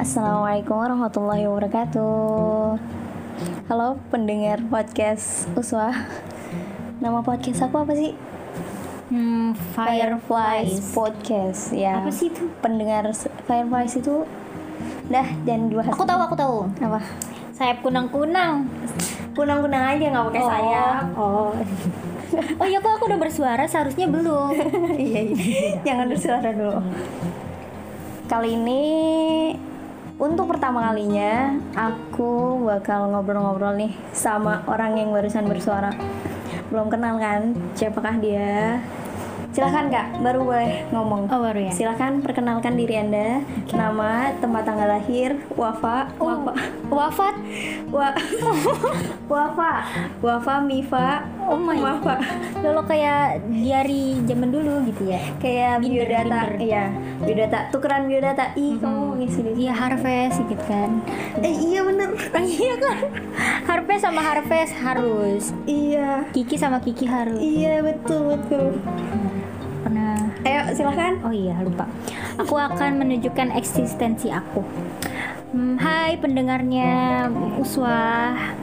[0.00, 2.80] Assalamualaikum warahmatullahi wabarakatuh
[3.68, 5.92] Halo pendengar podcast Uswa
[7.04, 8.16] Nama podcast aku apa sih?
[9.12, 12.00] Hmm, Fireflies Podcast ya.
[12.00, 12.48] Apa sih itu?
[12.64, 13.12] Pendengar
[13.44, 14.24] Fireflies itu
[15.12, 16.56] Dah jangan dibahas Aku tahu, aku tahu.
[16.80, 17.00] Apa?
[17.52, 18.72] Sayap kunang-kunang.
[19.36, 20.48] Kunang-kunang aja nggak pakai Oh.
[20.48, 21.52] sayap Oh.
[22.56, 24.48] Oh iya kok aku udah bersuara seharusnya belum.
[24.96, 26.80] Iya iya Jangan bersuara dulu
[28.32, 28.82] Kali ini
[30.20, 35.96] untuk pertama kalinya aku bakal ngobrol-ngobrol nih sama orang yang barusan bersuara.
[36.68, 37.56] Belum kenal kan?
[37.72, 38.84] Siapakah dia?
[39.50, 41.26] Silahkan kak, baru boleh ngomong.
[41.26, 41.72] Oh, baru ya?
[41.72, 43.42] Silahkan perkenalkan diri anda.
[43.68, 46.52] Nama, tempat tanggal lahir, wafa, wafa,
[46.86, 47.34] Wafat.
[47.88, 48.08] wa,
[49.32, 49.70] wafa,
[50.18, 51.74] wafa, mifa, Oh my.
[51.76, 52.22] wafa.
[52.60, 55.18] Lolo kayak diary zaman dulu gitu ya.
[55.36, 56.50] Kayak Binder, biodata, binder.
[56.60, 56.84] iya,
[57.18, 58.44] biodata, tukeran biodata.
[58.54, 61.02] Ih, kamu ngisi di Iya harvest gitu kan.
[61.40, 62.14] Eh iya bener.
[62.38, 62.96] iya kan.
[63.66, 65.44] Harvest sama harvest harus.
[65.64, 67.38] iya, Kiki sama Kiki harus.
[67.38, 68.78] iya betul betul.
[70.40, 71.20] Ayo silahkan.
[71.20, 71.84] Oh iya lupa.
[72.40, 74.64] Aku akan menunjukkan eksistensi aku.
[75.52, 77.26] Hmm, hai pendengarnya
[77.60, 78.56] Uswah.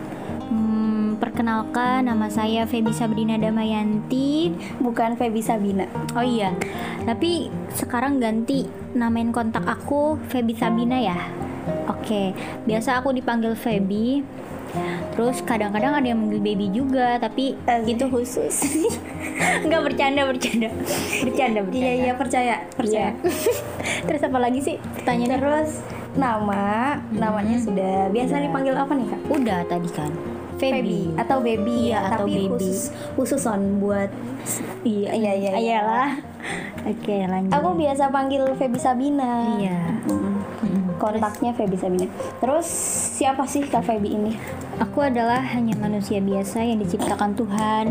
[0.48, 4.55] Hmm, perkenalkan nama saya Feby Sabrina Damayanti.
[4.81, 5.86] Bukan Feby Sabina.
[6.17, 6.55] Oh iya.
[7.05, 8.66] Tapi sekarang ganti
[8.98, 11.17] namain kontak aku Feby Sabina ya.
[11.92, 12.33] Oke.
[12.66, 14.23] Biasa aku dipanggil Feby.
[15.11, 17.89] Terus kadang-kadang ada yang manggil baby juga, tapi Asik.
[17.89, 18.56] itu khusus.
[19.66, 20.70] Enggak bercanda, bercanda.
[21.22, 21.78] Bercanda, bercanda.
[21.78, 23.09] Iya iya percaya percaya.
[24.08, 25.36] Terus apa lagi sih pertanyaannya?
[25.36, 25.72] Terus
[26.14, 26.64] nama
[27.09, 29.22] namanya sudah biasa dipanggil apa nih kak?
[29.28, 30.11] Udah tadi kan.
[30.58, 31.14] Feby.
[31.14, 32.50] atau baby Iya, atau tapi baby.
[32.50, 34.09] khusus khusus on buat
[34.81, 35.52] Iya, Iya, iya, iya.
[35.55, 36.09] Iyalah.
[36.81, 37.53] Oke, lanjut.
[37.53, 39.53] aku biasa panggil Feby Sabina.
[39.53, 40.02] Iya.
[40.08, 40.27] Mm.
[41.08, 42.08] Kontaknya Feby Sabina.
[42.38, 42.68] Terus
[43.16, 44.32] siapa sih kak Feby ini?
[44.78, 47.86] Aku adalah hanya manusia biasa yang diciptakan Tuhan.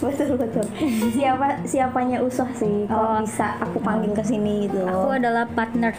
[0.00, 0.64] betul betul.
[1.12, 2.88] Siapa siapanya Usah sih?
[2.88, 3.20] Kok Oh.
[3.20, 4.82] bisa aku panggil ke sini gitu?
[4.82, 5.94] Aku adalah partner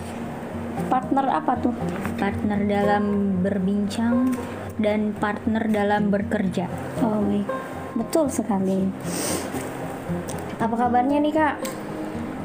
[0.90, 1.74] partner apa tuh?
[2.18, 3.04] partner dalam
[3.40, 4.34] berbincang
[4.76, 6.68] dan partner dalam bekerja.
[7.00, 7.48] Oh baik,
[7.94, 8.90] betul sekali.
[10.58, 11.56] Apa kabarnya nih kak?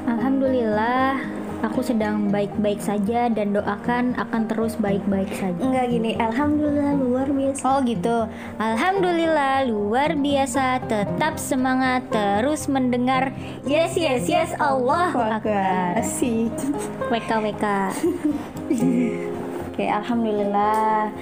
[0.08, 1.20] Alhamdulillah,
[1.62, 5.58] aku sedang baik-baik saja dan doakan akan terus baik-baik saja.
[5.58, 7.62] Enggak gini, alhamdulillah luar biasa.
[7.66, 8.16] Oh gitu.
[8.58, 10.82] Alhamdulillah luar biasa.
[10.86, 13.34] Tetap semangat terus mendengar.
[13.66, 15.98] Yes yes yes Allah Akbar.
[15.98, 16.54] Asik.
[17.10, 17.66] WK WK.
[19.72, 21.14] Oke, alhamdulillah.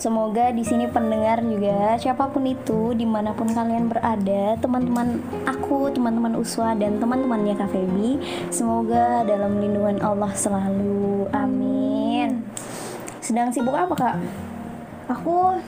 [0.00, 5.92] Semoga di sini pendengar juga siapa pun itu di mana pun kalian berada, teman-teman aku,
[5.92, 8.16] teman-teman Uswa dan teman-temannya Kak Feby,
[8.48, 11.28] semoga dalam lindungan Allah selalu.
[11.36, 12.48] Amin.
[13.20, 14.16] Sedang sibuk apa kak?
[15.12, 15.60] Aku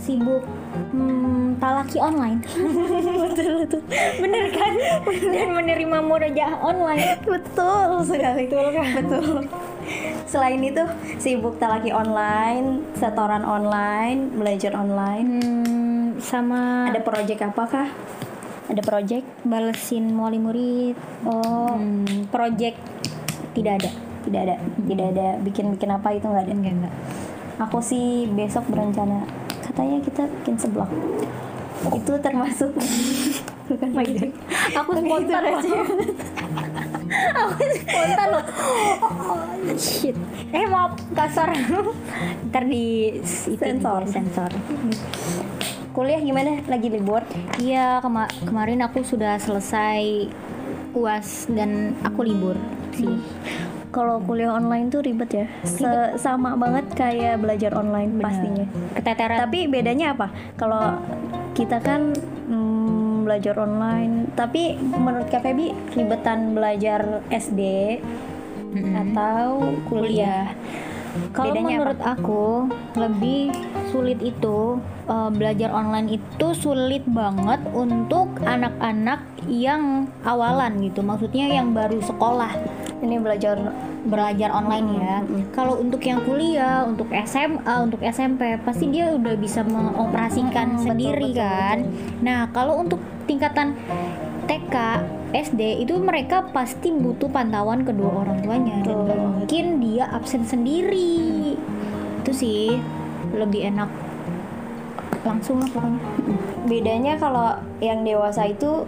[0.00, 0.48] sibuk
[0.96, 2.40] hmm, talaki online.
[3.28, 3.82] betul betul.
[4.16, 4.72] Bener kan?
[5.28, 7.20] Dan menerima murojaah online.
[7.20, 8.48] Betul sekali.
[8.48, 9.44] Betul Betul.
[10.32, 10.80] Selain itu
[11.20, 15.28] sibuk talaki online, setoran online, belajar online.
[15.28, 17.88] Hmm, sama Ada proyek apa kah?
[18.64, 19.20] Ada proyek?
[19.44, 20.96] balesin wali murid.
[21.28, 22.80] Oh, Hmm, project
[23.52, 23.92] tidak ada.
[24.22, 24.56] tidak ada,
[24.86, 26.52] tidak ada bikin-bikin apa itu nggak ada.
[26.54, 26.94] Enggak enggak.
[27.60, 29.28] Aku sih besok berencana
[29.60, 30.88] katanya kita bikin seblak.
[31.92, 32.72] Itu termasuk
[33.68, 34.32] bukan gitu.
[34.80, 35.70] Aku spontan aja.
[37.12, 38.44] Aku spontan loh.
[39.02, 39.40] Oh,
[39.74, 40.16] shit.
[40.48, 41.52] Eh maaf kasar.
[42.48, 44.04] Ntar di Sensor.
[44.06, 44.50] sensor.
[45.92, 46.64] Kuliah gimana?
[46.64, 47.20] Lagi libur?
[47.56, 50.28] Iya kema- kemarin aku sudah selesai
[50.92, 52.56] uas dan aku libur
[52.92, 53.20] sih.
[53.88, 55.46] Kalau kuliah online tuh ribet ya.
[55.62, 58.64] Se- sama banget kayak belajar online pastinya.
[58.96, 59.38] Keteteran.
[59.42, 60.32] Tapi bedanya apa?
[60.56, 60.96] Kalau
[61.52, 62.16] kita kan
[63.32, 67.96] belajar online, tapi menurut Kak Feby ribetan belajar SD
[68.76, 70.52] atau kuliah?
[71.32, 72.68] Kalau Bedanya menurut aku
[73.00, 73.56] lebih
[73.88, 74.76] sulit itu
[75.08, 81.00] eh, belajar online itu sulit banget untuk anak-anak yang awalan gitu.
[81.00, 82.52] Maksudnya yang baru sekolah
[83.02, 83.58] Ini belajar
[84.06, 85.16] belajar online ya.
[85.50, 91.30] Kalau untuk yang kuliah, untuk SMA, untuk SMP pasti dia udah bisa mengoperasikan betul, sendiri
[91.34, 91.76] betul, kan.
[92.22, 93.74] Nah, kalau untuk tingkatan
[94.46, 94.74] TK,
[95.32, 99.08] SD itu mereka pasti butuh pantauan kedua orang tuanya dan Betul.
[99.08, 101.56] gak mungkin dia absen sendiri.
[102.22, 102.76] Itu sih
[103.32, 103.88] lebih enak
[105.22, 106.02] langsung lah pokoknya.
[106.66, 108.84] bedanya kalau yang dewasa itu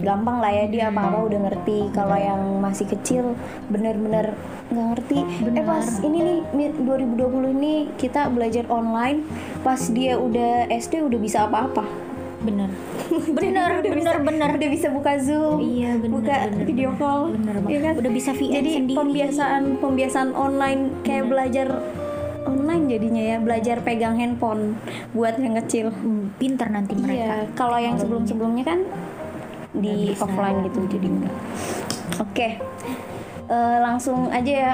[0.00, 1.88] gampang lah ya dia apa apa udah ngerti.
[1.90, 3.36] Kalau yang masih kecil
[3.66, 4.34] bener-bener
[4.66, 5.18] nggak ngerti.
[5.50, 7.16] Eh pas ini nih mi- 2020
[7.52, 9.22] ini kita belajar online.
[9.60, 11.84] Pas dia udah SD udah bisa apa-apa.
[12.40, 12.72] Bener
[13.36, 16.98] bener Udah bener bisa- bener udah bisa buka zoom Iya, bener, buka bener, video bener.
[16.98, 17.68] call Bener banget.
[17.68, 17.94] Iya kan?
[17.96, 18.96] Udah bisa VN jadi sendiri.
[18.96, 21.68] pembiasaan pembiasaan online kayak belajar
[22.42, 24.80] online jadinya ya belajar pegang handphone
[25.10, 25.92] buat yang kecil.
[25.92, 27.12] Hmm, pinter nanti mereka.
[27.12, 28.80] Iya, kalau yang sebelum-sebelumnya kan
[29.72, 30.26] di bisa.
[30.26, 31.36] offline gitu jadi enggak.
[32.18, 32.48] Oke.
[33.50, 34.72] Eh, langsung aja ya.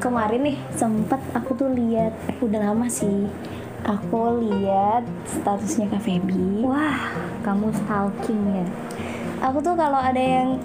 [0.00, 3.28] Kemarin nih sempet aku tuh lihat udah lama sih.
[3.84, 6.64] Aku lihat statusnya Kak Feby.
[6.64, 7.12] wah
[7.44, 8.66] kamu stalking ya
[9.44, 10.56] Aku tuh kalau ada yang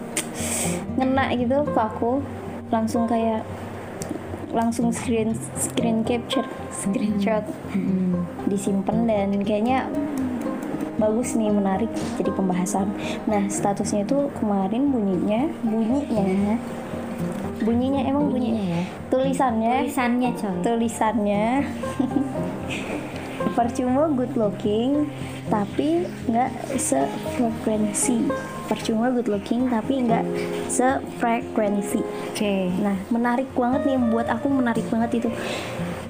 [0.96, 2.24] ngena gitu ke aku
[2.72, 3.44] langsung kayak
[4.56, 7.44] langsung screen screen capture, screenshot
[7.76, 8.24] Hmm.
[8.48, 9.86] disimpan dan kayaknya
[11.00, 12.92] bagus nih menarik jadi pembahasan.
[13.26, 16.60] Nah statusnya itu kemarin bunyinya bunyinya
[17.60, 18.84] bunyinya emang bunyinya Bunyinya ya?
[19.12, 19.76] tulisannya.
[19.88, 20.56] Tulisannya coy.
[20.64, 21.46] Tulisannya.
[23.58, 25.08] Percuma good looking
[25.50, 28.30] tapi nggak sefrekuensi
[28.70, 30.22] percuma good looking tapi nggak
[30.70, 32.56] sefrekuensi oke.
[32.86, 35.30] Nah, menarik banget nih buat aku menarik banget itu.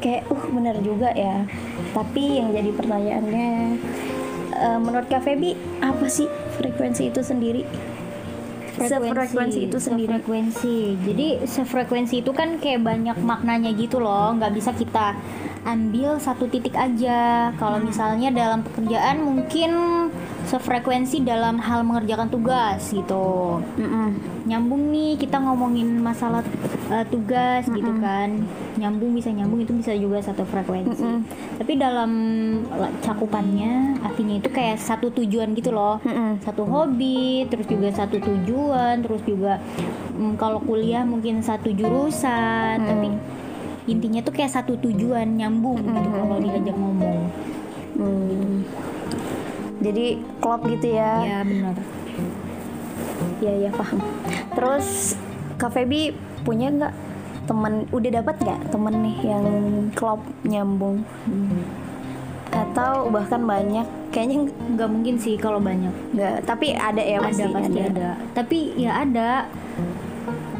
[0.03, 1.47] Kayak uh bener juga ya.
[1.95, 3.49] Tapi yang jadi pertanyaannya
[4.59, 6.27] eh, menurut Kak Feby apa sih
[6.59, 7.63] frekuensi itu sendiri?
[8.79, 10.07] Sefrekuensi itu sendiri.
[10.15, 10.77] Sefrekuensi.
[11.03, 14.31] Jadi sefrekuensi itu kan kayak banyak maknanya gitu loh.
[14.39, 15.19] Nggak bisa kita
[15.67, 17.51] ambil satu titik aja.
[17.59, 19.71] Kalau misalnya dalam pekerjaan mungkin
[20.47, 23.59] sefrekuensi dalam hal mengerjakan tugas gitu.
[23.75, 24.15] Mm-mm.
[24.47, 26.41] Nyambung nih kita ngomongin masalah
[26.89, 28.43] uh, tugas gitu kan.
[28.75, 30.99] Nyambung bisa nyambung itu bisa juga satu frekuensi.
[30.99, 31.19] Mm-mm.
[31.61, 32.11] Tapi dalam
[32.73, 36.41] la- cakupannya artinya itu kayak satu tujuan gitu loh Mm-mm.
[36.41, 39.61] satu hobi, terus juga satu tujuan, terus juga
[40.17, 43.07] mm, kalau kuliah mungkin satu jurusan, tapi
[43.89, 47.21] intinya tuh kayak satu tujuan nyambung gitu kalau diajak ngomong.
[47.99, 48.63] Hmm.
[49.79, 51.25] Jadi klop gitu ya?
[51.25, 51.75] Ya benar.
[53.39, 53.99] Iya ya paham.
[54.55, 55.17] Terus
[55.59, 56.93] Kak Feby punya nggak
[57.45, 59.45] temen udah dapat nggak temen nih yang
[59.97, 61.01] klop nyambung
[62.49, 65.93] atau bahkan banyak kayaknya Nggak mungkin sih kalau banyak.
[66.17, 68.09] nggak tapi ada ya pasti ada pasti ada.
[68.33, 69.29] Tapi ya ada.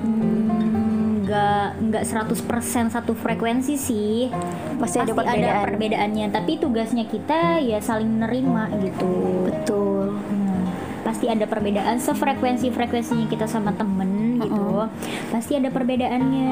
[0.06, 4.30] Hmm, Nggak nggak 100% satu frekuensi sih.
[4.82, 6.26] pasti ada Pasti perbedaan perbedaannya.
[6.34, 9.10] Tapi tugasnya kita ya saling menerima gitu.
[9.46, 10.66] betul Nah,
[11.06, 14.10] pasti ada perbedaan sefrekuensi frekuensinya kita sama temen
[15.34, 16.52] pasti ada perbedaannya.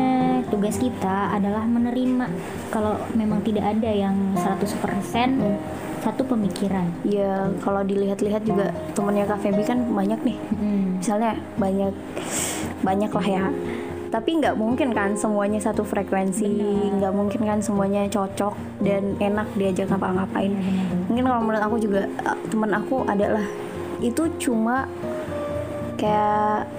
[0.51, 2.27] Tugas kita adalah menerima.
[2.74, 5.39] Kalau memang tidak ada yang 100%
[6.01, 6.88] satu pemikiran.
[7.03, 10.38] Ya kalau dilihat-lihat juga temennya Kak Feby kan banyak nih.
[10.56, 11.94] Hmm, misalnya banyak
[12.81, 13.45] banyak lah ya.
[14.07, 16.47] Tapi nggak mungkin kan semuanya satu frekuensi.
[16.95, 20.53] Nggak mungkin kan semuanya cocok dan enak diajak ngapa-ngapain.
[21.12, 23.44] Mungkin kalau menurut aku juga eh, temen aku adalah
[24.00, 24.88] itu cuma
[25.97, 26.69] kayak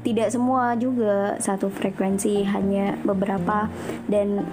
[0.00, 1.36] tidak semua juga.
[1.38, 3.68] Satu frekuensi hanya beberapa.
[4.08, 4.44] Dan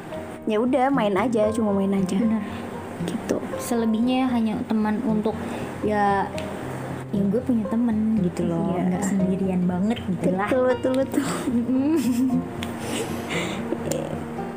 [0.47, 2.17] ya udah main aja cuma main aja.
[2.19, 2.43] Benar.
[3.07, 3.37] Gitu.
[3.61, 5.35] Selebihnya hanya teman untuk
[5.85, 6.27] ya
[7.15, 8.75] ya gue punya temen gitu loh.
[8.75, 8.83] Iya.
[8.91, 10.47] nggak sendirian banget gitu lah.
[10.51, 11.25] Betul betul betul.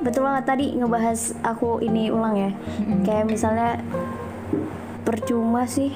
[0.00, 0.44] Betul banget.
[0.48, 2.50] Tadi ngebahas aku ini ulang ya.
[3.06, 3.78] Kayak misalnya
[5.06, 5.94] percuma sih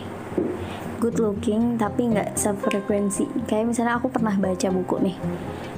[1.03, 3.29] good looking tapi nggak sefrekuensi.
[3.45, 5.17] Kayak misalnya aku pernah baca buku nih.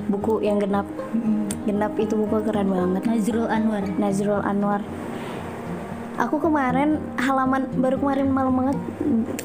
[0.07, 0.87] Buku yang genap.
[1.67, 3.03] Genap itu buku keren banget.
[3.07, 3.85] Nazrul Anwar.
[3.99, 4.83] Nazrul Anwar.
[6.17, 8.79] Aku kemarin halaman baru kemarin malam banget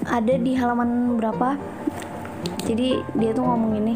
[0.07, 1.59] ada di halaman berapa?
[2.63, 3.95] Jadi dia tuh ngomong ini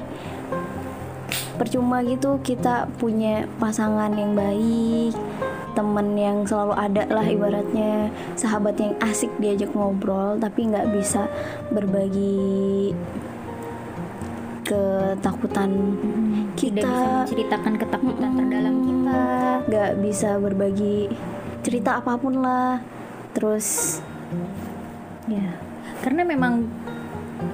[1.56, 5.16] percuma gitu kita punya pasangan yang baik
[5.76, 8.10] temen yang selalu ada lah ibaratnya.
[8.40, 11.28] Sahabat yang asik diajak ngobrol tapi nggak bisa
[11.70, 12.96] berbagi
[14.66, 15.70] ketakutan
[16.58, 16.90] tidak kita.
[16.90, 19.22] bisa menceritakan ketakutan terdalam kita.
[19.70, 20.98] Nggak bisa berbagi
[21.62, 22.82] cerita apa pun lah.
[23.36, 24.00] Terus
[25.26, 25.58] Ya,
[26.06, 26.70] karena memang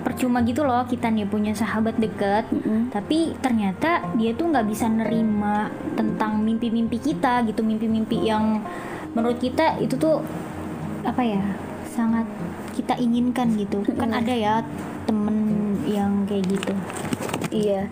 [0.05, 4.85] percuma gitu loh kita nih punya sahabat deket, mm-mm, tapi ternyata dia tuh nggak bisa
[4.89, 8.61] nerima tentang mimpi-mimpi kita gitu, mimpi-mimpi yang
[9.17, 10.21] menurut kita itu tuh
[11.01, 11.43] apa ya
[11.89, 12.29] sangat
[12.77, 13.81] kita inginkan gitu.
[13.97, 14.61] Kan ada ya
[15.09, 16.73] temen yang kayak gitu.
[17.51, 17.89] iya.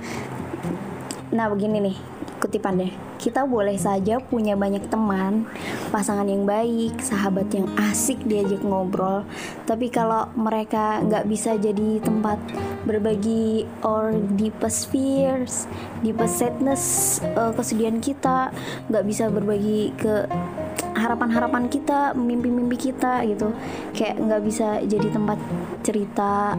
[1.34, 1.98] Nah begini nih
[2.40, 5.44] kutipannya kita boleh saja punya banyak teman,
[5.92, 9.28] pasangan yang baik, sahabat yang asik diajak ngobrol.
[9.68, 12.40] Tapi kalau mereka nggak bisa jadi tempat
[12.88, 15.68] berbagi or deepest fears,
[16.00, 16.84] deepest sadness,
[17.22, 18.56] eh, kesedihan kita,
[18.88, 20.24] nggak bisa berbagi ke
[20.96, 23.52] harapan-harapan kita, mimpi-mimpi kita gitu,
[23.92, 25.40] kayak nggak bisa jadi tempat
[25.84, 26.56] cerita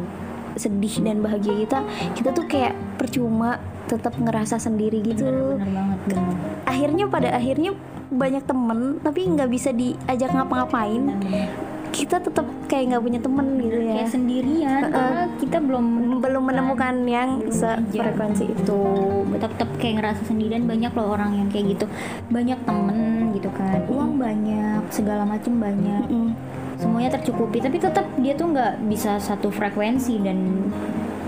[0.56, 1.78] sedih dan bahagia kita,
[2.16, 5.26] kita tuh kayak percuma tetap ngerasa sendiri gitu.
[5.26, 6.24] Bener banget bener.
[6.62, 7.70] akhirnya pada akhirnya
[8.10, 11.18] banyak temen tapi nggak bisa diajak ngapa-ngapain.
[11.90, 13.94] Kita tetap kayak nggak punya temen gitu ya.
[13.98, 15.86] Kayak sendirian karena kita belum
[16.22, 18.82] belum menemukan yang sefrekuensi itu.
[19.34, 21.86] tetap tetap kayak ngerasa sendirian banyak loh orang yang kayak gitu.
[22.30, 26.06] Banyak temen gitu kan uang banyak segala macem banyak.
[26.06, 26.30] Mm.
[26.80, 30.72] Semuanya tercukupi tapi tetap dia tuh nggak bisa satu frekuensi dan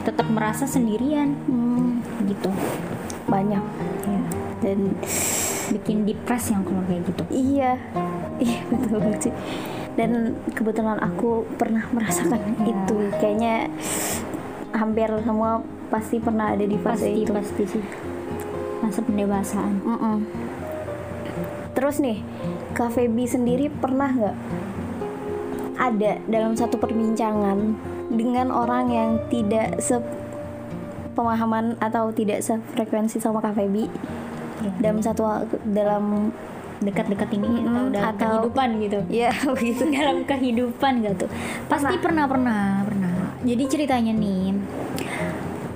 [0.03, 1.37] tetap merasa sendirian.
[1.47, 2.51] Hmm, gitu.
[3.31, 3.65] Banyak.
[4.03, 4.23] Ya.
[4.63, 4.95] dan
[5.75, 7.23] bikin depres yang kalau kayak gitu.
[7.31, 7.73] Iya.
[8.39, 9.35] Iya betul banget sih.
[9.99, 10.11] Dan
[10.55, 12.97] kebetulan aku pernah merasakan itu.
[13.19, 13.71] Kayaknya
[14.73, 15.61] hampir semua
[15.93, 17.33] pasti pernah ada di fase pasti itu.
[17.35, 17.85] pasti sih.
[18.83, 19.75] Masa pendewasaan.
[19.83, 20.17] Mm-mm.
[21.73, 22.23] Terus nih,
[22.77, 24.37] Kak Feby sendiri pernah nggak
[25.75, 27.77] ada dalam satu perbincangan
[28.09, 33.89] dengan orang yang tidak sepemahaman atau tidak sefrekuensi sama Kak Feby
[34.59, 34.71] Ya.
[34.79, 35.27] dalam satu
[35.67, 36.31] dalam
[36.79, 38.99] dekat-dekat ini atau Mm-mm, dalam atau- kehidupan gitu.
[39.11, 39.83] Ya begitu.
[39.89, 41.31] Dalam kehidupan gak tuh?
[41.67, 43.11] Pasti pernah pernah pernah.
[43.43, 44.55] Jadi ceritanya nih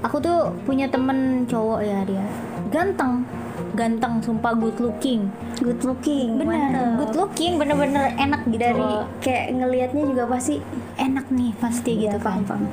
[0.02, 2.22] aku tuh punya temen cowok ya dia.
[2.70, 3.26] Ganteng
[3.76, 5.28] ganteng sumpah good looking.
[5.60, 6.72] Good looking bener.
[6.72, 6.96] mantap.
[6.98, 9.04] good looking bener-bener enak gitu dari loh.
[9.20, 10.54] kayak ngelihatnya juga pasti
[10.96, 12.40] enak nih pasti Iya, gitu kan.
[12.40, 12.64] paham, paham.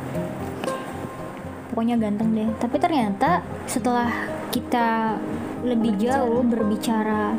[1.70, 2.50] pokoknya ganteng deh.
[2.56, 3.30] Tapi ternyata
[3.66, 4.10] setelah
[4.50, 5.18] kita
[5.64, 7.34] lebih jauh berbicara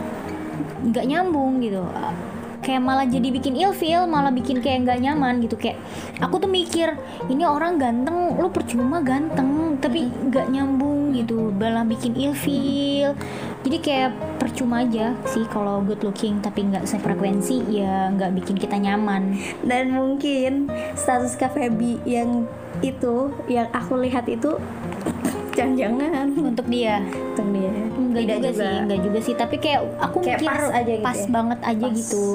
[0.84, 1.86] nggak nyambung gitu.
[2.58, 5.54] Kayak malah jadi bikin ilfeel malah bikin kayak nggak nyaman gitu.
[5.54, 5.78] Kayak
[6.18, 6.96] aku tuh mikir
[7.28, 13.14] ini orang ganteng lu percuma ganteng tapi nggak nyambung gitu malah bikin ilfeel
[13.62, 18.76] jadi kayak percuma aja sih kalau good looking tapi nggak sefrekuensi ya nggak bikin kita
[18.76, 22.44] nyaman dan mungkin status Kak Feby yang
[22.82, 24.58] itu yang aku lihat itu
[25.54, 27.70] jangan-jangan untuk dia Untung dia
[28.14, 29.34] Enggak Tidak juga, sih, enggak juga sih.
[29.34, 31.26] Tapi kayak aku Kayak mikir pas aja gitu pas ya?
[31.30, 31.94] banget aja Pas.
[31.98, 32.26] gitu.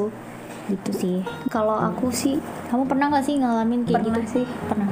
[0.68, 1.18] Gitu sih.
[1.48, 2.36] Kalau aku sih
[2.68, 4.32] Kamu pernah nggak sih ngalamin kayak Pernah gitu?
[4.40, 4.46] sih.
[4.68, 4.88] Pernah.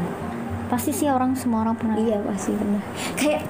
[0.67, 1.96] Pasti sih orang semua orang pernah.
[1.96, 2.82] iya pasti pernah.
[3.15, 3.41] Kayak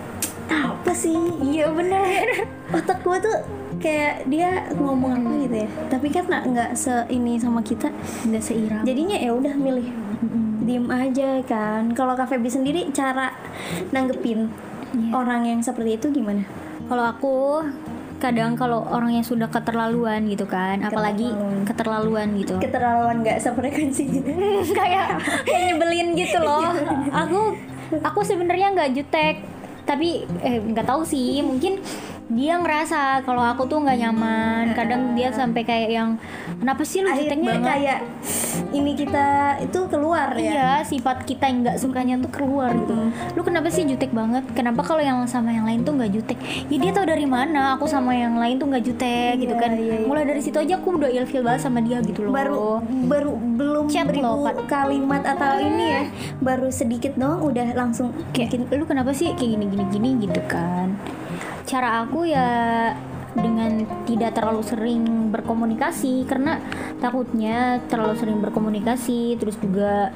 [0.48, 1.16] apa sih?
[1.44, 2.48] Iya bener.
[2.72, 3.38] Otak gue tuh
[3.77, 5.70] kayak dia ngomong apa gitu ya.
[5.88, 7.92] Tapi kan nggak nggak se ini sama kita.
[8.24, 8.84] Enggak seirama.
[8.84, 9.88] Jadinya ya udah milih
[10.63, 11.92] diem aja kan.
[11.94, 13.32] Kalau Kak Feby sendiri cara
[13.92, 14.48] nanggepin
[14.88, 15.12] Iya.
[15.12, 16.48] orang yang seperti itu gimana?
[16.88, 17.36] Kalau aku
[18.18, 21.30] kadang kalau orang yang sudah keterlaluan gitu kan, apalagi
[21.68, 22.56] keterlaluan gitu.
[22.58, 24.24] Keterlaluan nggak sefrekuensi
[24.80, 26.72] kayak kayak nyebelin gitu loh.
[27.27, 27.54] aku
[28.00, 29.36] aku sebenarnya nggak jutek,
[29.88, 31.79] tapi eh nggak tahu sih, mungkin
[32.27, 34.75] dia ngerasa kalau aku tuh nggak nyaman.
[34.75, 36.10] Kadang dia sampai kayak yang
[36.60, 37.63] kenapa sih lu jutek banget?
[37.63, 38.00] kayak
[38.75, 39.27] ini kita
[39.63, 40.51] itu keluar ya.
[40.51, 42.96] Iya, sifat kita yang nggak sukanya tuh keluar gitu.
[43.31, 44.43] Lu kenapa sih jutek banget?
[44.51, 46.38] Kenapa kalau yang sama yang lain tuh nggak jutek?
[46.67, 49.72] Ya dia tahu dari mana aku sama yang lain tuh nggak jutek gitu Iya, kan.
[49.79, 50.07] iya, iya.
[50.07, 52.34] Mulai dari situ aja aku udah ilfil banget sama dia gitu loh.
[52.36, 52.67] baru
[53.07, 54.67] baru belum Chat beribu loh, Pak.
[54.67, 56.01] kalimat atau ini ya
[56.38, 60.87] baru sedikit doang udah langsung kayak lu kenapa sih kayak gini gini gini gitu kan
[61.68, 62.48] cara aku ya
[63.38, 66.58] dengan tidak terlalu sering berkomunikasi karena
[66.98, 70.10] takutnya terlalu sering berkomunikasi terus juga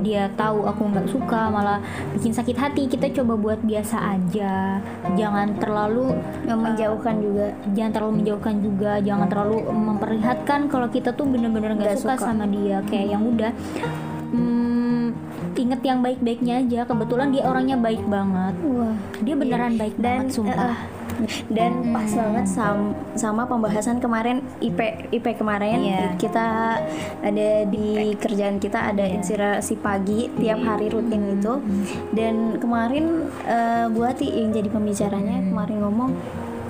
[0.00, 1.76] dia tahu aku nggak suka malah
[2.16, 2.88] bikin sakit hati.
[2.88, 4.80] Kita coba buat biasa aja.
[5.12, 6.16] Jangan terlalu
[6.48, 7.52] yang menjauhkan juga.
[7.76, 8.92] jangan terlalu menjauhkan juga.
[9.04, 12.32] Jangan terlalu memperlihatkan kalau kita tuh bener-bener nggak Nggak suka, suka.
[12.32, 12.80] sama dia.
[12.88, 13.52] Kayak yang udah
[14.32, 14.93] hmm,
[15.56, 16.80] inget yang baik-baiknya aja.
[16.84, 18.54] Kebetulan dia orangnya baik banget.
[18.64, 18.94] Wah.
[19.18, 20.54] Dia beneran baik dan banget sumpah.
[20.56, 20.78] eh,
[21.48, 24.80] dan pas banget sam- sama pembahasan kemarin IP
[25.10, 26.18] IP kemarin Iya.
[26.18, 26.46] kita
[27.20, 31.54] ada di kerjaan kita ada inspirasi pagi tiap hari rutin itu.
[32.10, 33.04] Dan kemarin
[33.44, 36.10] eh, Bu Ati yang jadi pembicaranya kemarin ngomong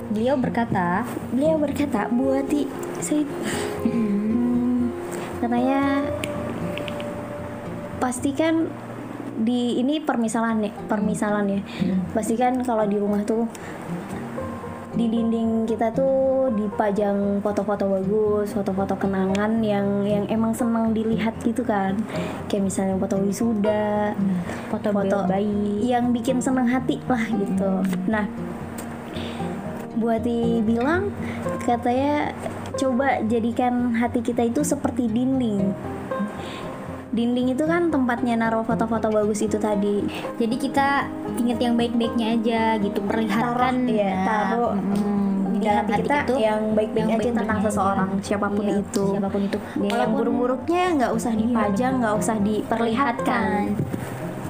[0.07, 3.25] beliau berkata beliau berkata Bu Ati saya
[3.81, 4.93] Hmm,
[5.39, 6.05] katanya
[8.05, 8.69] pastikan
[9.41, 11.61] di ini permisalan ya permisalan ya
[12.13, 13.49] pastikan kalau di rumah tuh
[14.95, 21.67] di dinding kita tuh dipajang foto-foto bagus, foto-foto kenangan yang yang emang senang dilihat gitu
[21.67, 21.99] kan.
[22.47, 24.15] Kayak misalnya foto wisuda,
[24.71, 27.83] foto, foto bayi yang bikin seneng hati lah gitu.
[28.07, 28.23] Nah,
[29.95, 31.11] Buati bilang
[31.63, 32.35] katanya
[32.75, 35.75] coba jadikan hati kita itu seperti dinding.
[37.15, 40.03] Dinding itu kan tempatnya naruh foto-foto bagus itu tadi.
[40.35, 44.19] Jadi kita inget yang baik-baiknya aja gitu, perlihatkan Taruh, iya, ya.
[44.21, 44.71] taruh.
[44.75, 45.23] Mm,
[45.55, 47.65] Di dalam hati kita itu yang baik-baik aja baik-baiknya tentang aja.
[47.65, 49.05] seseorang, siapa pun Iya, itu.
[49.07, 49.57] Siapa pun itu.
[49.77, 53.51] Yang Walaupun- buruk-buruknya nggak usah Iya, dipajang, nggak usah diperlihatkan.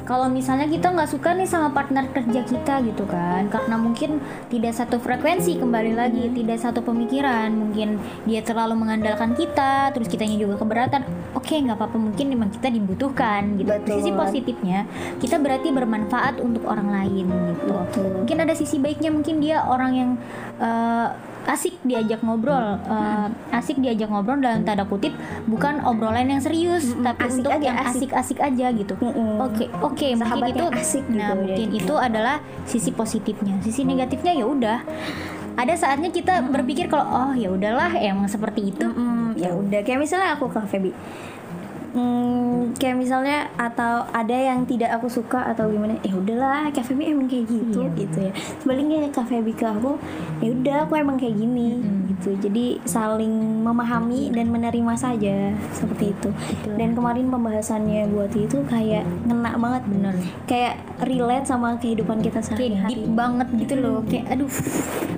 [0.06, 4.22] Kalau misalnya kita nggak suka nih sama partner kerja kita gitu kan, karena mungkin
[4.54, 7.98] tidak satu frekuensi kembali lagi, tidak satu pemikiran, mungkin
[8.30, 11.02] dia terlalu mengandalkan kita, terus kitanya juga keberatan.
[11.34, 13.74] Oke, nggak apa-apa, mungkin memang kita dibutuhkan gitu.
[13.74, 13.98] Betul.
[13.98, 14.86] Sisi positifnya,
[15.18, 17.74] kita berarti bermanfaat untuk orang lain gitu.
[17.74, 18.08] Betul.
[18.22, 20.10] Mungkin ada sisi baiknya, mungkin dia orang yang
[20.62, 25.14] eh, asik diajak ngobrol, eh, asik diajak ngobrol dalam tanda kutip,
[25.46, 28.10] bukan obrolan yang serius, Mm-mm, tapi asik untuk aja, yang asik.
[28.12, 28.94] asik-asik aja gitu.
[28.98, 31.36] Oke, oke, mungkin Sahabat itu yang asik gitu Nah, ya.
[31.38, 33.56] mungkin itu adalah sisi positifnya.
[33.62, 34.80] Sisi negatifnya ya udah.
[35.56, 38.84] Ada saatnya kita berpikir kalau oh ya udahlah emang seperti itu.
[38.86, 40.92] Mm, ya udah kayak misalnya aku ke Feby
[41.96, 47.08] Hmm, kayak misalnya atau ada yang tidak aku suka atau gimana ya udahlah Kak Feby
[47.08, 47.96] emang kayak gitu Iya.
[47.96, 49.96] gitu ya sebaliknya Kak Feby ke aku
[50.38, 51.80] ya udah aku emang kayak gini
[52.12, 53.32] gitu jadi saling
[53.64, 56.30] memahami dan menerima saja seperti itu
[56.76, 60.16] dan kemarin pembahasannya buat itu kayak ngena banget Bener.
[60.44, 64.00] kayak relate sama kehidupan kita Kayak sehari-hari deep banget gitu loh.
[64.04, 64.52] Kayak aduh,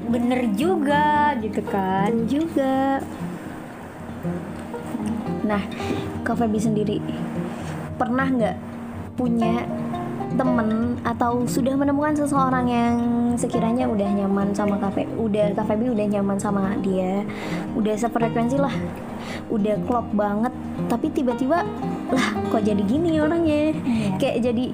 [0.08, 1.06] bener juga
[1.38, 2.10] gitu kan.
[2.14, 3.02] Betul juga.
[5.48, 5.64] Nah,
[6.28, 7.00] Kak Feby sendiri
[7.96, 8.56] pernah nggak
[9.16, 9.64] punya
[10.38, 12.96] temen atau sudah menemukan seseorang yang
[13.40, 17.24] sekiranya udah nyaman sama Kak Feby, udah Kak Feby udah nyaman sama dia,
[17.74, 18.76] udah sefrekuensi lah,
[19.48, 20.52] udah klop banget,
[20.92, 21.64] tapi tiba-tiba
[22.12, 24.20] lah kok jadi gini orangnya, Iya.
[24.20, 24.66] kayak jadi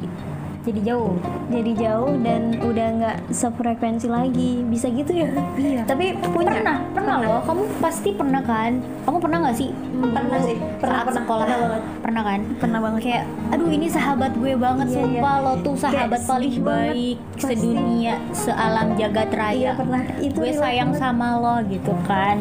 [0.64, 1.12] Jadi jauh.
[1.52, 5.28] jadi jauh dan udah nggak sefrekuensi lagi, bisa gitu ya?
[5.60, 5.84] Iya.
[5.84, 7.42] Tapi punya Pernah, pernah loh.
[7.44, 8.80] Kamu pasti pernah kan?
[9.04, 9.70] Kamu pernah nggak sih?
[9.94, 10.58] pernah Dulu sih.
[10.80, 11.20] Pernah, saat pernah.
[11.20, 11.44] sekolah.
[11.44, 11.82] Pernah banget.
[12.00, 12.40] Pernah kan?
[12.64, 13.00] Pernah banget.
[13.04, 15.44] Kayak, aduh ini sahabat gue banget Iya, sumpah iya.
[15.44, 16.88] lo tuh Kayak sahabat paling sedih banget.
[16.88, 17.44] baik Pasti.
[17.44, 19.60] sedunia, sealam jagat raya.
[19.60, 20.02] Iya, pernah.
[20.18, 21.04] Itu gue sayang banget.
[21.04, 22.36] sama lo gitu kan.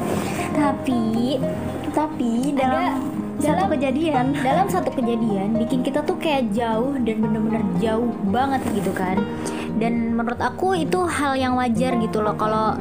[0.52, 1.02] Tapi
[1.92, 2.96] tapi Ada
[3.32, 8.60] dalam satu kejadian dalam satu kejadian bikin kita tuh kayak jauh dan bener-bener jauh banget
[8.72, 9.16] gitu kan
[9.76, 12.76] dan menurut aku itu hal yang wajar gitu loh kalau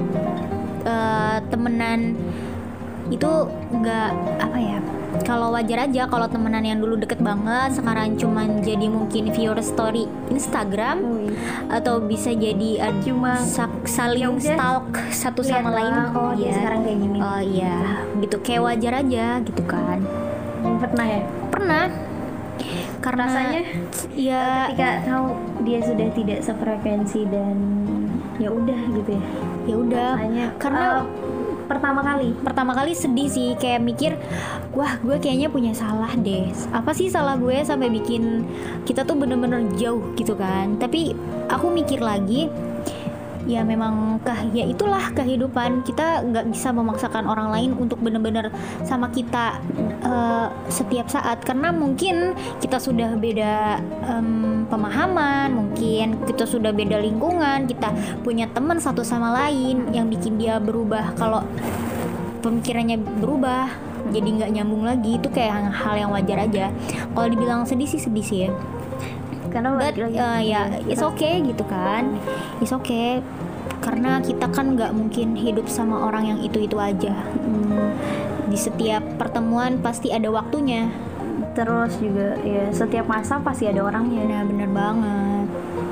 [0.84, 2.18] eh, temenan
[3.08, 3.28] itu
[3.72, 4.10] nggak
[4.40, 4.80] apa ya
[5.28, 10.08] kalau wajar aja kalau temenan yang dulu deket banget sekarang cuman jadi mungkin viewer story
[10.32, 11.36] Instagram Wih.
[11.68, 13.36] atau bisa jadi ad- Cuma
[13.84, 16.52] saling ya stalk satu sama lain oh, Iya.
[16.56, 17.20] sekarang kayak gini.
[17.20, 17.76] oh iya
[18.24, 20.00] gitu kayak wajar aja gitu kan
[20.82, 21.22] pernah ya?
[21.54, 21.86] Pernah.
[23.02, 23.62] Karena Rasanya?
[24.14, 25.28] ya ketika tahu
[25.66, 27.58] dia sudah tidak sefrekuensi dan
[28.38, 29.24] ya udah gitu ya?
[29.66, 30.10] Ya udah.
[30.62, 31.02] Karena eh,
[31.66, 32.30] pertama kali?
[32.46, 34.14] Pertama kali sedih sih kayak mikir
[34.78, 36.54] wah gue kayaknya punya salah deh.
[36.70, 38.46] Apa sih salah gue sampai bikin
[38.86, 40.78] kita tuh bener-bener jauh gitu kan?
[40.78, 41.18] Tapi
[41.50, 42.50] aku mikir lagi
[43.50, 45.86] ya memang kah ya itulah kehidupan.
[45.86, 48.50] Kita nggak bisa memaksakan orang lain untuk bener-bener
[48.86, 49.62] sama kita
[50.04, 51.42] eh, setiap saat.
[51.42, 57.92] Karena mungkin kita sudah beda em, pemahaman mungkin kita sudah beda lingkungan kita
[58.24, 61.14] punya teman satu sama lain yang bikin dia berubah.
[61.18, 61.44] Kalau
[62.42, 63.70] pemikirannya berubah
[64.12, 66.74] jadi nggak nyambung lagi itu kayak hal yang wajar aja.
[67.14, 68.52] Kalau dibilang sedih sih sedih sih ya
[69.52, 72.18] karena but uh, ya it's okay gitu kan.
[72.64, 73.20] It's okay.
[73.82, 77.14] Karena kita kan nggak mungkin hidup sama orang yang itu itu aja.
[77.44, 77.94] Hmm,
[78.48, 80.88] di setiap pertemuan pasti ada waktunya.
[81.52, 84.24] Terus juga ya setiap masa pasti ada orangnya.
[84.24, 85.48] Nah bener banget.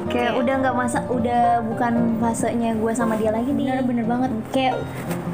[0.09, 3.65] Kayak udah nggak masa udah bukan fasenya gue sama dia lagi nih.
[3.67, 4.31] Bener bener banget.
[4.55, 4.75] Kayak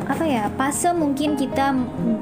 [0.06, 1.74] apa ya fase mungkin kita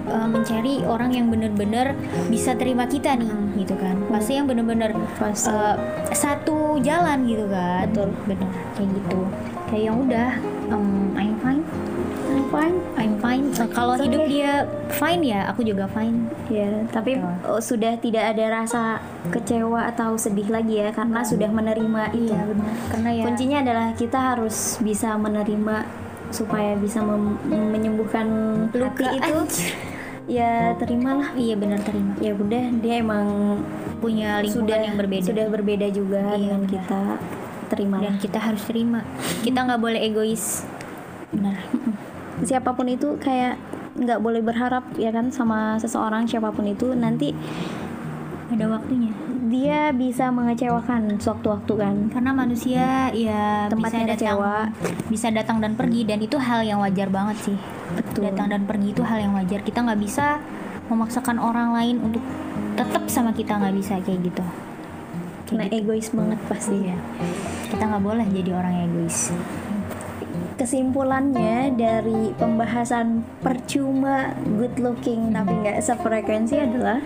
[0.07, 1.95] uh, mencari orang yang bener-bener
[2.31, 5.51] bisa terima kita nih gitu kan fase yang bener-bener Fase.
[5.51, 5.75] uh,
[6.15, 9.19] satu jalan gitu kan betul bener kayak gitu
[9.67, 10.31] kayak yang udah
[10.71, 11.63] um, I'm fine
[12.33, 13.43] I'm fine I'm fine
[13.75, 14.31] kalau It's hidup okay.
[14.31, 14.51] dia
[14.95, 17.49] fine ya aku juga fine Ya, tapi Betul.
[17.49, 18.99] oh, sudah tidak ada rasa
[19.31, 22.29] kecewa atau sedih lagi ya karena sudah menerima itu.
[22.29, 22.73] Iya, benar.
[22.91, 26.02] Karena ya Kuncinya adalah kita harus bisa menerima
[26.33, 26.99] supaya bisa
[27.45, 28.25] menyembuhkan
[28.69, 29.37] Luka, hati itu.
[30.23, 31.35] Ya terimalah.
[31.35, 33.59] iya benar terima Ya udah dia emang
[33.99, 36.71] punya lingkungan sudah yang berbeda Sudah berbeda juga Iya, dengan benar.
[36.71, 37.01] kita.
[37.65, 37.97] Terima.
[37.97, 39.01] dan kita harus terima
[39.41, 40.61] kita nggak boleh egois
[41.29, 41.57] benar
[42.41, 43.57] Siapa pun itu kayak
[43.93, 47.33] nggak boleh berharap ya kan sama seseorang siapa pun itu nanti
[48.53, 49.11] ada waktunya?
[49.49, 51.95] Dia bisa mengecewakan sewaktu-waktu kan.
[52.09, 54.55] Karena manusia ya Tempatnya bisa datang kecewa.
[55.09, 57.57] bisa datang dan pergi dan itu hal yang wajar banget sih.
[57.93, 58.31] Betul.
[58.31, 59.61] Datang dan pergi itu hal yang wajar.
[59.61, 60.41] Kita nggak bisa
[60.89, 62.23] memaksakan orang lain untuk
[62.73, 64.43] tetap sama kita nggak bisa kayak gitu.
[65.53, 66.77] Nah egois banget pasti.
[66.89, 66.97] Ya
[67.69, 69.29] kita nggak boleh jadi orang yang egois.
[70.53, 77.01] Kesimpulannya dari pembahasan percuma good looking tapi nggak sefrekuensi adalah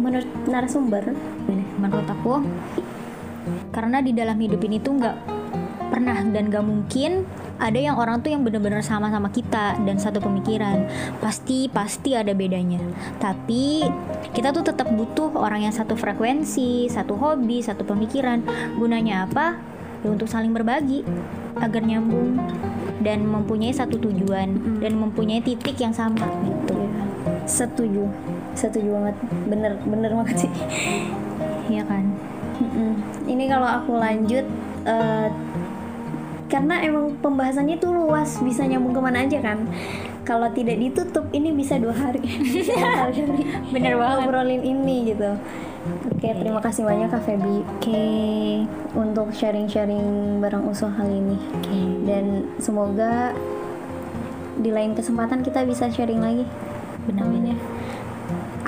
[0.00, 1.12] menurut narasumber
[1.76, 2.40] menurut aku
[3.70, 5.16] karena di dalam hidup ini tuh nggak
[5.90, 7.26] pernah dan gak mungkin
[7.60, 10.88] ada yang orang tuh yang bener-bener sama sama kita dan satu pemikiran.
[11.20, 12.80] Pasti pasti ada bedanya.
[13.20, 13.84] Tapi
[14.32, 18.40] kita tuh tetap butuh orang yang satu frekuensi satu hobi satu pemikiran.
[18.80, 19.60] Gunanya apa?
[20.00, 21.04] Ya untuk saling berbagi
[21.60, 22.40] agar nyambung
[23.04, 26.88] dan mempunyai satu tujuan dan mempunyai titik yang sama gitu.
[27.44, 28.08] Setuju
[28.54, 30.52] setuju banget bener bener banget sih
[31.68, 32.04] ya kan
[32.60, 32.92] Mm-mm.
[33.24, 34.44] Ini kalau aku lanjut
[34.84, 35.28] eh,
[36.44, 39.64] karena emang pembahasannya tuh luas bisa nyambung ke mana aja kan.
[40.28, 42.20] Kalau tidak ditutup ini bisa dua hari.
[43.72, 44.16] Bener banget.
[44.20, 45.40] ngobrolin ini gitu.
[46.12, 48.04] Oke terima kasih banyak Kak Feby oke
[48.92, 51.40] untuk sharing-sharing bareng usul kali ini.
[51.40, 52.24] oke Dan
[52.60, 53.32] semoga
[54.60, 56.44] di lain kesempatan kita bisa sharing lagi.
[57.08, 57.58] benar Amin ya.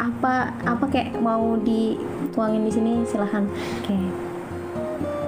[0.03, 3.47] Apa apa kayak mau dituangin di sini silahkan.
[3.47, 3.97] oke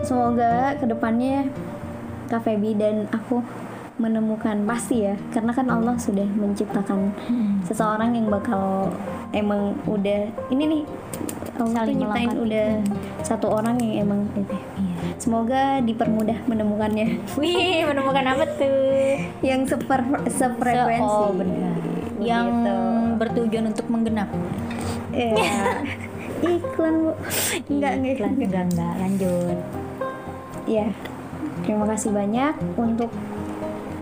[0.02, 1.48] Semoga ke depannya
[2.26, 3.40] Kak Feby dan aku
[3.94, 7.62] menemukan pasti ya karena kan Allah sudah menciptakan Hmm.
[7.62, 8.90] seseorang yang bakal
[9.30, 10.82] emang udah ini nih
[11.54, 12.68] Allah tuh nyiptain udah
[13.22, 14.94] satu orang yang emang itu Iya.
[15.14, 19.14] semoga dipermudah menemukannya Wih, menemukan apa tuh?
[19.40, 21.78] yang seper sefrekuensi Oh, benar.
[22.18, 22.46] Yang
[23.14, 24.28] Bertujuan untuk menggenap.
[25.14, 25.82] Iya.
[26.44, 27.12] iklan bu
[27.70, 28.94] enggak enggak Iklan, enggak enggak.
[29.00, 29.58] Lanjut.
[30.64, 30.86] ya
[31.64, 33.10] terima kasih banyak untuk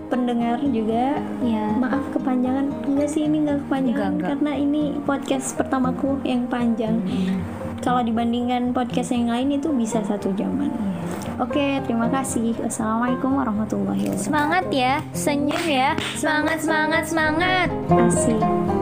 [0.07, 1.73] pendengar juga Ya.
[1.73, 4.29] Maaf kepanjangan Enggak sih ini enggak kepanjangan Enggak, enggak.
[4.37, 7.01] Karena ini podcast pertamaku yang panjang
[7.81, 10.69] Kalau dibandingkan podcast yang lain itu bisa satu jaman
[11.41, 15.97] Oke terima kasih Assalamualaikum warahmatullahi wabarakatuh Semangat ya, senyum ya.
[16.13, 17.67] Semangat, semangat, semangat.
[17.89, 18.72] Asik